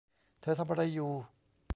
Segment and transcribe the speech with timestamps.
[0.41, 1.11] เธอทำอะไรอยู่